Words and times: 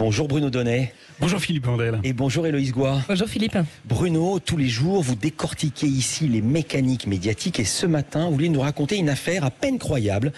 Bonjour 0.00 0.28
Bruno 0.28 0.48
Donnet. 0.48 0.94
Bonjour 1.20 1.38
Philippe 1.38 1.66
Vandel. 1.66 2.00
Et 2.04 2.14
bonjour 2.14 2.46
Héloïse 2.46 2.72
Goua. 2.72 3.02
Bonjour 3.06 3.28
Philippe. 3.28 3.58
Bruno, 3.84 4.38
tous 4.38 4.56
les 4.56 4.70
jours, 4.70 5.02
vous 5.02 5.14
décortiquez 5.14 5.86
ici 5.86 6.26
les 6.26 6.40
mécaniques 6.40 7.06
médiatiques 7.06 7.60
et 7.60 7.66
ce 7.66 7.84
matin, 7.84 8.24
vous 8.24 8.32
voulez 8.32 8.48
nous 8.48 8.62
raconter 8.62 8.96
une 8.96 9.10
affaire 9.10 9.44
à 9.44 9.50
peine 9.50 9.78
croyable 9.78 10.32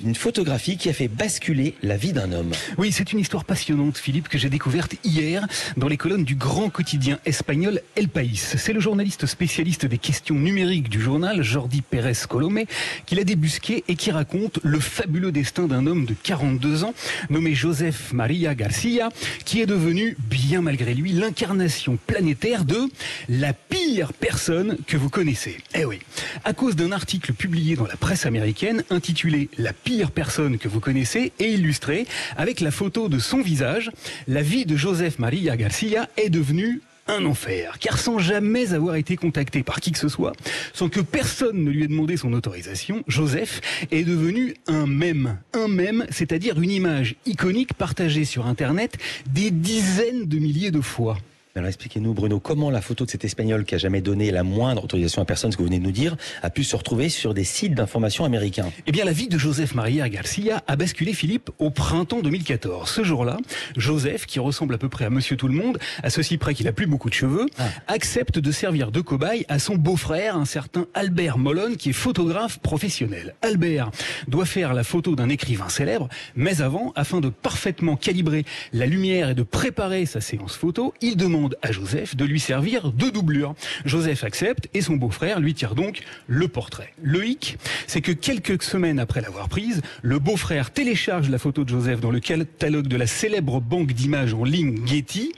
d'une 0.00 0.14
photographie 0.14 0.76
qui 0.76 0.88
a 0.88 0.92
fait 0.92 1.08
basculer 1.08 1.74
la 1.82 1.96
vie 1.96 2.12
d'un 2.12 2.32
homme. 2.32 2.52
Oui, 2.78 2.92
c'est 2.92 3.12
une 3.12 3.18
histoire 3.18 3.44
passionnante, 3.44 3.98
Philippe, 3.98 4.28
que 4.28 4.38
j'ai 4.38 4.50
découverte 4.50 4.96
hier 5.04 5.46
dans 5.76 5.88
les 5.88 5.96
colonnes 5.96 6.24
du 6.24 6.34
grand 6.34 6.70
quotidien 6.70 7.18
espagnol 7.24 7.80
El 7.96 8.08
País. 8.08 8.36
C'est 8.56 8.72
le 8.72 8.80
journaliste 8.80 9.26
spécialiste 9.26 9.86
des 9.86 9.98
questions 9.98 10.34
numériques 10.34 10.88
du 10.88 11.00
journal, 11.00 11.42
Jordi 11.42 11.82
Pérez 11.82 12.12
Colomé, 12.28 12.66
qui 13.06 13.14
l'a 13.14 13.24
débusqué 13.24 13.84
et 13.88 13.96
qui 13.96 14.10
raconte 14.10 14.58
le 14.62 14.80
fabuleux 14.80 15.32
destin 15.32 15.66
d'un 15.66 15.86
homme 15.86 16.06
de 16.06 16.14
42 16.14 16.84
ans, 16.84 16.94
nommé 17.30 17.54
Joseph 17.54 18.12
Maria 18.12 18.54
Garcia, 18.54 19.08
qui 19.44 19.60
est 19.60 19.66
devenu, 19.66 20.16
bien 20.18 20.62
malgré 20.62 20.94
lui, 20.94 21.12
l'incarnation 21.12 21.98
planétaire 22.06 22.64
de 22.64 22.88
la 23.28 23.52
pire 23.52 24.12
personne 24.12 24.76
que 24.86 24.96
vous 24.96 25.10
connaissez. 25.10 25.58
Eh 25.74 25.84
oui, 25.84 26.00
à 26.44 26.52
cause 26.52 26.76
d'un 26.76 26.92
article 26.92 27.32
publié 27.32 27.76
dans 27.76 27.86
la 27.86 27.96
presse 27.96 28.26
américaine 28.26 28.84
intitulé 28.90 29.48
La 29.58 29.72
pire 29.84 30.10
personne 30.10 30.58
que 30.58 30.68
vous 30.68 30.80
connaissez 30.80 31.32
et 31.38 31.52
illustré 31.52 32.06
avec 32.36 32.60
la 32.60 32.70
photo 32.70 33.08
de 33.08 33.18
son 33.18 33.40
visage, 33.40 33.90
la 34.26 34.42
vie 34.42 34.64
de 34.64 34.76
Joseph 34.76 35.18
Maria 35.18 35.56
Garcia 35.56 36.08
est 36.16 36.30
devenue 36.30 36.80
un 37.06 37.26
enfer, 37.26 37.78
car 37.80 37.98
sans 37.98 38.18
jamais 38.18 38.72
avoir 38.72 38.96
été 38.96 39.16
contacté 39.16 39.62
par 39.62 39.80
qui 39.80 39.92
que 39.92 39.98
ce 39.98 40.08
soit, 40.08 40.32
sans 40.72 40.88
que 40.88 41.00
personne 41.00 41.62
ne 41.62 41.70
lui 41.70 41.84
ait 41.84 41.88
demandé 41.88 42.16
son 42.16 42.32
autorisation, 42.32 43.04
Joseph 43.08 43.60
est 43.90 44.04
devenu 44.04 44.54
un 44.66 44.86
mème. 44.86 45.38
Un 45.52 45.68
mème, 45.68 46.06
c'est-à-dire 46.10 46.60
une 46.60 46.70
image 46.70 47.16
iconique 47.26 47.74
partagée 47.74 48.24
sur 48.24 48.46
Internet 48.46 48.96
des 49.30 49.50
dizaines 49.50 50.26
de 50.26 50.38
milliers 50.38 50.70
de 50.70 50.80
fois. 50.80 51.18
Alors 51.56 51.68
expliquez-nous 51.68 52.14
Bruno, 52.14 52.40
comment 52.40 52.68
la 52.68 52.80
photo 52.80 53.04
de 53.04 53.10
cet 53.12 53.24
Espagnol 53.24 53.64
qui 53.64 53.76
a 53.76 53.78
jamais 53.78 54.00
donné 54.00 54.32
la 54.32 54.42
moindre 54.42 54.82
autorisation 54.82 55.22
à 55.22 55.24
personne, 55.24 55.52
ce 55.52 55.56
que 55.56 55.62
vous 55.62 55.68
venez 55.68 55.78
de 55.78 55.84
nous 55.84 55.92
dire, 55.92 56.16
a 56.42 56.50
pu 56.50 56.64
se 56.64 56.74
retrouver 56.74 57.08
sur 57.08 57.32
des 57.32 57.44
sites 57.44 57.74
d'information 57.76 58.24
américains? 58.24 58.72
Eh 58.88 58.90
bien 58.90 59.04
la 59.04 59.12
vie 59.12 59.28
de 59.28 59.38
Joseph 59.38 59.72
Maria 59.76 60.08
Garcia 60.08 60.64
a 60.66 60.74
basculé 60.74 61.12
Philippe 61.12 61.50
au 61.60 61.70
printemps 61.70 62.22
2014. 62.22 62.90
Ce 62.90 63.04
jour-là, 63.04 63.36
Joseph, 63.76 64.26
qui 64.26 64.40
ressemble 64.40 64.74
à 64.74 64.78
peu 64.78 64.88
près 64.88 65.04
à 65.04 65.10
Monsieur 65.10 65.36
Tout 65.36 65.46
le 65.46 65.54
Monde, 65.54 65.78
à 66.02 66.10
ceci 66.10 66.38
près 66.38 66.54
qu'il 66.54 66.66
a 66.66 66.72
plus 66.72 66.88
beaucoup 66.88 67.08
de 67.08 67.14
cheveux, 67.14 67.46
Ah. 67.56 67.68
accepte 67.86 68.40
de 68.40 68.50
servir 68.50 68.90
de 68.90 69.00
cobaye 69.00 69.46
à 69.48 69.60
son 69.60 69.76
beau-frère, 69.76 70.36
un 70.36 70.46
certain 70.46 70.86
Albert 70.92 71.38
Molon, 71.38 71.76
qui 71.76 71.90
est 71.90 71.92
photographe 71.92 72.58
professionnel. 72.58 73.36
Albert 73.42 73.92
doit 74.26 74.44
faire 74.44 74.74
la 74.74 74.82
photo 74.82 75.14
d'un 75.14 75.28
écrivain 75.28 75.68
célèbre, 75.68 76.08
mais 76.34 76.62
avant, 76.62 76.92
afin 76.96 77.20
de 77.20 77.28
parfaitement 77.28 77.94
calibrer 77.94 78.44
la 78.72 78.86
lumière 78.86 79.28
et 79.30 79.34
de 79.36 79.44
préparer 79.44 80.04
sa 80.04 80.20
séance 80.20 80.56
photo, 80.56 80.92
il 81.00 81.16
demande 81.16 81.43
à 81.62 81.72
Joseph 81.72 82.16
de 82.16 82.24
lui 82.24 82.40
servir 82.40 82.92
de 82.92 83.10
doublure. 83.10 83.54
Joseph 83.84 84.24
accepte 84.24 84.68
et 84.74 84.80
son 84.80 84.96
beau-frère 84.96 85.40
lui 85.40 85.54
tire 85.54 85.74
donc 85.74 86.02
le 86.26 86.48
portrait. 86.48 86.92
Le 87.02 87.26
hic, 87.26 87.58
c'est 87.86 88.00
que 88.00 88.12
quelques 88.12 88.62
semaines 88.62 88.98
après 88.98 89.20
l'avoir 89.20 89.48
prise, 89.48 89.82
le 90.02 90.18
beau-frère 90.18 90.70
télécharge 90.70 91.30
la 91.30 91.38
photo 91.38 91.64
de 91.64 91.68
Joseph 91.68 92.00
dans 92.00 92.10
le 92.10 92.20
catalogue 92.20 92.86
de 92.86 92.96
la 92.96 93.06
célèbre 93.06 93.60
banque 93.60 93.92
d'images 93.92 94.34
en 94.34 94.44
ligne 94.44 94.86
Getty. 94.86 95.32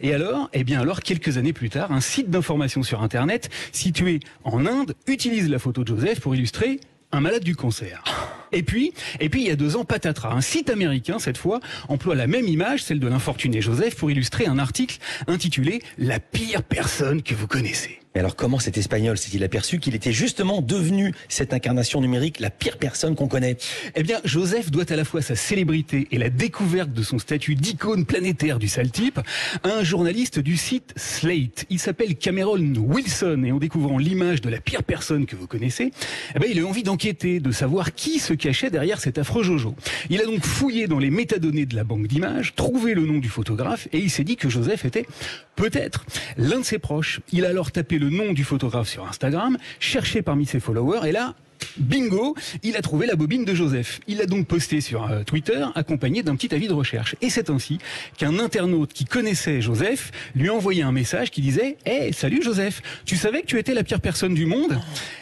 Et 0.00 0.14
alors, 0.14 0.48
eh 0.52 0.64
bien 0.64 0.80
alors, 0.80 1.00
quelques 1.00 1.38
années 1.38 1.52
plus 1.52 1.70
tard, 1.70 1.92
un 1.92 2.00
site 2.00 2.30
d'information 2.30 2.82
sur 2.82 3.02
Internet 3.02 3.50
situé 3.72 4.20
en 4.44 4.66
Inde 4.66 4.94
utilise 5.06 5.48
la 5.48 5.58
photo 5.58 5.82
de 5.82 5.88
Joseph 5.88 6.20
pour 6.20 6.34
illustrer 6.34 6.80
un 7.12 7.20
malade 7.20 7.42
du 7.42 7.56
cancer. 7.56 8.02
Et 8.52 8.62
puis, 8.62 8.92
et 9.20 9.28
puis 9.28 9.42
il 9.42 9.48
y 9.48 9.50
a 9.50 9.56
deux 9.56 9.76
ans, 9.76 9.84
patatras, 9.84 10.32
un 10.32 10.40
site 10.40 10.70
américain 10.70 11.18
cette 11.18 11.38
fois 11.38 11.60
emploie 11.88 12.14
la 12.14 12.26
même 12.26 12.46
image, 12.46 12.82
celle 12.82 13.00
de 13.00 13.06
l'infortuné 13.08 13.60
Joseph, 13.60 13.96
pour 13.96 14.10
illustrer 14.10 14.46
un 14.46 14.58
article 14.58 14.98
intitulé 15.26 15.82
La 15.98 16.20
pire 16.20 16.62
personne 16.62 17.22
que 17.22 17.34
vous 17.34 17.46
connaissez. 17.46 18.00
Mais 18.16 18.20
alors 18.20 18.34
comment 18.34 18.58
cet 18.58 18.78
Espagnol 18.78 19.18
s'est-il 19.18 19.44
aperçu 19.44 19.78
qu'il 19.78 19.94
était 19.94 20.10
justement 20.10 20.62
devenu 20.62 21.12
cette 21.28 21.52
incarnation 21.52 22.00
numérique, 22.00 22.40
la 22.40 22.48
pire 22.48 22.78
personne 22.78 23.14
qu'on 23.14 23.28
connaît? 23.28 23.58
Eh 23.94 24.02
bien, 24.02 24.20
Joseph 24.24 24.70
doit 24.70 24.90
à 24.90 24.96
la 24.96 25.04
fois 25.04 25.20
sa 25.20 25.36
célébrité 25.36 26.08
et 26.10 26.16
la 26.16 26.30
découverte 26.30 26.94
de 26.94 27.02
son 27.02 27.18
statut 27.18 27.56
d'icône 27.56 28.06
planétaire 28.06 28.58
du 28.58 28.68
sale 28.68 28.90
type 28.90 29.20
à 29.64 29.68
un 29.68 29.84
journaliste 29.84 30.38
du 30.38 30.56
site 30.56 30.94
Slate. 30.96 31.66
Il 31.68 31.78
s'appelle 31.78 32.16
Cameron 32.16 32.72
Wilson 32.78 33.42
et 33.44 33.52
en 33.52 33.58
découvrant 33.58 33.98
l'image 33.98 34.40
de 34.40 34.48
la 34.48 34.62
pire 34.62 34.82
personne 34.82 35.26
que 35.26 35.36
vous 35.36 35.46
connaissez, 35.46 35.90
eh 36.34 36.38
ben, 36.38 36.48
il 36.50 36.56
a 36.56 36.62
eu 36.62 36.64
envie 36.64 36.84
d'enquêter, 36.84 37.38
de 37.38 37.50
savoir 37.50 37.94
qui 37.94 38.18
se 38.18 38.32
cachait 38.32 38.70
derrière 38.70 38.98
cet 38.98 39.18
affreux 39.18 39.42
Jojo. 39.42 39.74
Il 40.08 40.22
a 40.22 40.24
donc 40.24 40.42
fouillé 40.42 40.86
dans 40.86 40.98
les 40.98 41.10
métadonnées 41.10 41.66
de 41.66 41.76
la 41.76 41.84
banque 41.84 42.06
d'images, 42.06 42.54
trouvé 42.54 42.94
le 42.94 43.04
nom 43.04 43.18
du 43.18 43.28
photographe 43.28 43.88
et 43.92 43.98
il 43.98 44.08
s'est 44.08 44.24
dit 44.24 44.36
que 44.36 44.48
Joseph 44.48 44.86
était 44.86 45.04
peut-être 45.54 46.06
l'un 46.38 46.60
de 46.60 46.64
ses 46.64 46.78
proches. 46.78 47.20
Il 47.30 47.44
a 47.44 47.50
alors 47.50 47.72
tapé 47.72 47.98
le 47.98 48.05
nom 48.10 48.32
du 48.32 48.44
photographe 48.44 48.88
sur 48.88 49.06
Instagram, 49.06 49.58
cherché 49.80 50.22
parmi 50.22 50.46
ses 50.46 50.60
followers 50.60 51.08
et 51.08 51.12
là, 51.12 51.34
Bingo, 51.78 52.34
il 52.62 52.76
a 52.76 52.82
trouvé 52.82 53.06
la 53.06 53.16
bobine 53.16 53.44
de 53.44 53.54
Joseph. 53.54 54.00
Il 54.06 54.18
l'a 54.18 54.26
donc 54.26 54.46
posté 54.46 54.80
sur 54.80 55.10
euh, 55.10 55.22
Twitter, 55.24 55.64
accompagné 55.74 56.22
d'un 56.22 56.36
petit 56.36 56.54
avis 56.54 56.68
de 56.68 56.72
recherche. 56.72 57.16
Et 57.20 57.30
c'est 57.30 57.50
ainsi 57.50 57.78
qu'un 58.16 58.38
internaute 58.38 58.92
qui 58.92 59.04
connaissait 59.04 59.60
Joseph 59.60 60.10
lui 60.34 60.48
a 60.48 60.54
envoyé 60.54 60.82
un 60.82 60.92
message 60.92 61.30
qui 61.30 61.40
disait 61.40 61.76
Hey, 61.84 62.12
salut 62.12 62.42
Joseph, 62.42 62.82
tu 63.04 63.16
savais 63.16 63.42
que 63.42 63.46
tu 63.46 63.58
étais 63.58 63.74
la 63.74 63.84
pire 63.84 64.00
personne 64.00 64.34
du 64.34 64.46
monde? 64.46 64.78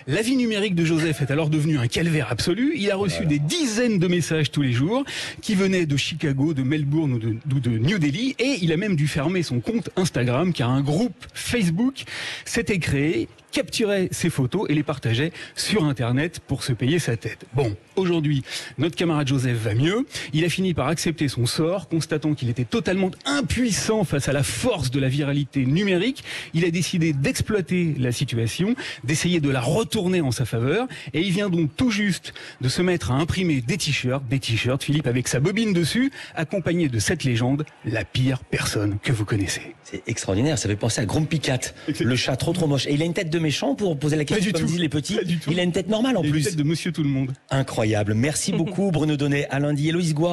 La 0.06 0.22
vie 0.22 0.36
numérique 0.36 0.74
de 0.74 0.84
Joseph 0.84 1.22
est 1.22 1.30
alors 1.30 1.50
devenue 1.50 1.78
un 1.78 1.86
calvaire 1.86 2.28
absolu. 2.30 2.74
Il 2.76 2.90
a 2.90 2.96
reçu 2.96 3.26
des 3.26 3.38
dizaines 3.38 3.98
de 3.98 4.06
messages 4.06 4.50
tous 4.50 4.62
les 4.62 4.72
jours 4.72 5.04
qui 5.40 5.54
venaient 5.54 5.86
de 5.86 5.96
Chicago, 5.96 6.54
de 6.54 6.62
Melbourne 6.62 7.14
ou 7.14 7.18
de, 7.18 7.36
ou 7.54 7.60
de 7.60 7.78
New 7.78 7.98
Delhi. 7.98 8.34
Et 8.38 8.58
il 8.62 8.72
a 8.72 8.76
même 8.76 8.96
dû 8.96 9.08
fermer 9.08 9.42
son 9.42 9.60
compte 9.60 9.90
Instagram 9.96 10.52
car 10.52 10.70
un 10.70 10.82
groupe 10.82 11.14
Facebook 11.32 12.04
s'était 12.44 12.78
créé 12.78 13.28
capturait 13.54 14.08
ses 14.10 14.30
photos 14.30 14.66
et 14.68 14.74
les 14.74 14.82
partageait 14.82 15.32
sur 15.54 15.84
Internet 15.84 16.40
pour 16.44 16.64
se 16.64 16.72
payer 16.72 16.98
sa 16.98 17.16
tête. 17.16 17.46
Bon, 17.54 17.76
aujourd'hui, 17.94 18.42
notre 18.78 18.96
camarade 18.96 19.28
Joseph 19.28 19.56
va 19.56 19.74
mieux. 19.74 20.06
Il 20.32 20.44
a 20.44 20.48
fini 20.48 20.74
par 20.74 20.88
accepter 20.88 21.28
son 21.28 21.46
sort, 21.46 21.88
constatant 21.88 22.34
qu'il 22.34 22.50
était 22.50 22.64
totalement 22.64 23.12
impuissant 23.24 24.02
face 24.02 24.28
à 24.28 24.32
la 24.32 24.42
force 24.42 24.90
de 24.90 24.98
la 24.98 25.08
viralité 25.08 25.64
numérique. 25.66 26.24
Il 26.52 26.64
a 26.64 26.70
décidé 26.72 27.12
d'exploiter 27.12 27.94
la 27.96 28.10
situation, 28.10 28.74
d'essayer 29.04 29.38
de 29.38 29.50
la 29.50 29.60
retourner 29.60 30.20
en 30.20 30.32
sa 30.32 30.44
faveur, 30.44 30.88
et 31.12 31.20
il 31.20 31.30
vient 31.30 31.48
donc 31.48 31.70
tout 31.76 31.92
juste 31.92 32.34
de 32.60 32.68
se 32.68 32.82
mettre 32.82 33.12
à 33.12 33.14
imprimer 33.14 33.60
des 33.60 33.76
t-shirts, 33.76 34.26
des 34.28 34.40
t-shirts, 34.40 34.82
Philippe, 34.82 35.06
avec 35.06 35.28
sa 35.28 35.38
bobine 35.38 35.72
dessus, 35.72 36.10
accompagné 36.34 36.88
de 36.88 36.98
cette 36.98 37.22
légende, 37.22 37.64
la 37.84 38.04
pire 38.04 38.42
personne 38.42 38.98
que 39.00 39.12
vous 39.12 39.24
connaissez. 39.24 39.74
C'est 39.84 40.02
extraordinaire, 40.08 40.58
ça 40.58 40.68
fait 40.68 40.74
penser 40.74 41.02
à 41.02 41.04
Grumpy 41.04 41.38
Cat, 41.38 41.74
le 42.00 42.16
chat 42.16 42.34
trop 42.36 42.52
trop 42.52 42.66
moche. 42.66 42.86
Et 42.86 42.94
il 42.94 43.02
a 43.02 43.04
une 43.04 43.14
tête 43.14 43.30
de 43.30 43.38
méchant 43.44 43.74
pour 43.74 43.96
poser 43.98 44.16
la 44.16 44.24
question 44.24 44.50
comme 44.52 44.64
disent 44.64 44.80
les 44.80 44.88
petits. 44.88 45.18
Il 45.48 45.60
a 45.60 45.62
une 45.62 45.72
tête 45.72 45.88
normale 45.88 46.16
en 46.16 46.22
plus. 46.22 46.42
peut-être 46.42 46.56
de 46.56 46.62
Monsieur 46.62 46.90
Tout 46.92 47.02
le 47.02 47.08
Monde. 47.08 47.32
Incroyable. 47.50 48.14
Merci 48.14 48.52
beaucoup 48.56 48.90
Bruno 48.90 49.16
Donnet. 49.16 49.46
À 49.50 49.60
lundi, 49.60 49.88
Héloïse 49.88 50.14
Goua. 50.14 50.22